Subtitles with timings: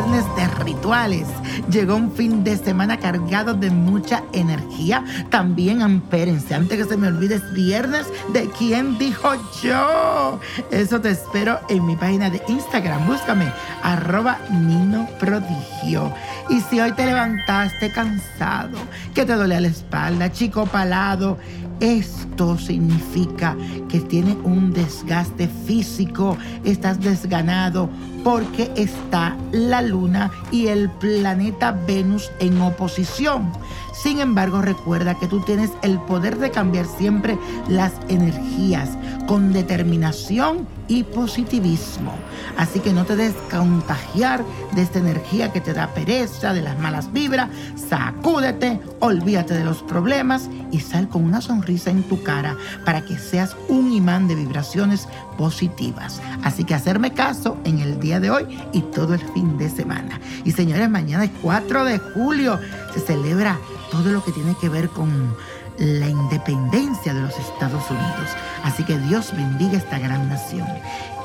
[0.00, 1.26] espirituales.
[1.70, 5.04] Llegó un fin de semana cargado de mucha energía.
[5.30, 9.30] También ampérense, antes que se me olvide, es viernes de quién dijo
[9.62, 10.40] yo.
[10.70, 13.06] Eso te espero en mi página de Instagram.
[13.06, 16.12] Búscame, arroba Nino Prodigio.
[16.48, 18.78] Y si hoy te levantaste cansado,
[19.14, 21.38] que te duele la espalda, chico palado,
[21.80, 23.56] esto significa
[23.88, 27.88] que tiene un desgaste físico, estás desganado
[28.22, 33.50] porque está la luna y el planeta Venus en oposición.
[33.92, 38.96] Sin embargo, recuerda que tú tienes el poder de cambiar siempre las energías
[39.30, 42.12] con determinación y positivismo.
[42.56, 46.76] Así que no te des contagiar de esta energía que te da pereza, de las
[46.80, 47.48] malas vibras.
[47.76, 53.16] Sacúdete, olvídate de los problemas y sal con una sonrisa en tu cara para que
[53.18, 55.06] seas un imán de vibraciones
[55.38, 56.20] positivas.
[56.42, 60.20] Así que hacerme caso en el día de hoy y todo el fin de semana.
[60.44, 62.58] Y señores, mañana es 4 de julio.
[62.92, 63.60] Se celebra
[63.92, 65.36] todo lo que tiene que ver con
[65.80, 68.30] la independencia de los Estados Unidos.
[68.62, 70.68] Así que Dios bendiga esta gran nación.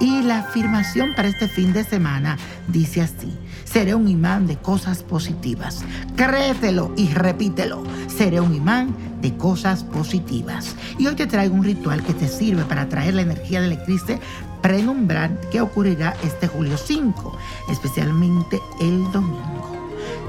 [0.00, 2.38] Y la afirmación para este fin de semana
[2.68, 5.84] dice así, seré un imán de cosas positivas.
[6.16, 10.76] Créetelo y repítelo, seré un imán de cosas positivas.
[10.98, 14.20] Y hoy te traigo un ritual que te sirve para traer la energía del eclipse
[14.62, 17.36] prenumbrar que ocurrirá este julio 5,
[17.68, 19.53] especialmente el domingo.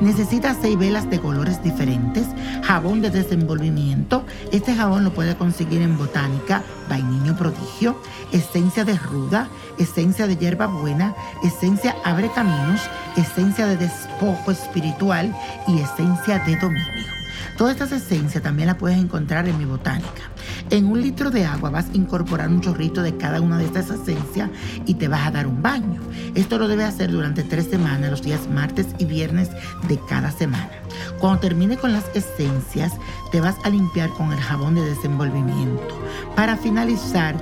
[0.02, 2.28] Necesitas seis velas de colores diferentes,
[2.64, 4.26] jabón de desenvolvimiento.
[4.52, 8.00] Este jabón lo puedes conseguir en Botánica, Vainiño Prodigio,
[8.34, 12.82] esencia de ruda, esencia de hierba buena, esencia abre caminos,
[13.16, 15.34] esencia de despojo espiritual
[15.68, 17.06] y esencia de dominio.
[17.58, 20.35] Todas estas esencias también las puedes encontrar en mi botánica.
[20.72, 23.90] En un litro de agua vas a incorporar un chorrito de cada una de estas
[23.90, 24.50] esencias
[24.86, 26.02] y te vas a dar un baño.
[26.34, 29.52] Esto lo debes hacer durante tres semanas, los días martes y viernes
[29.88, 30.72] de cada semana.
[31.20, 32.94] Cuando termine con las esencias,
[33.32, 36.00] te vas a limpiar con el jabón de desenvolvimiento.
[36.36, 37.36] Para finalizar,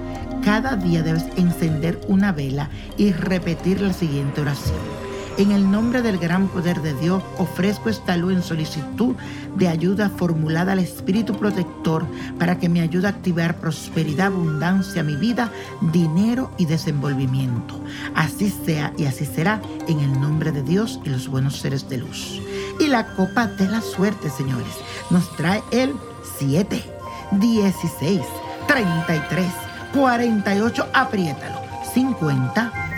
[0.44, 5.12] cada día debes encender una vela y repetir la siguiente oración.
[5.36, 9.16] En el nombre del gran poder de Dios, ofrezco esta luz en solicitud
[9.56, 12.06] de ayuda formulada al Espíritu Protector
[12.38, 15.52] para que me ayude a activar prosperidad, abundancia mi vida,
[15.92, 17.82] dinero y desenvolvimiento.
[18.14, 21.98] Así sea y así será en el nombre de Dios y los buenos seres de
[21.98, 22.40] luz.
[22.80, 24.76] Y la copa de la suerte, señores,
[25.10, 25.96] nos trae el
[26.38, 26.80] 7,
[27.32, 28.22] 16,
[28.68, 29.46] 33,
[29.96, 31.60] 48, apriétalo,
[31.92, 32.93] 50,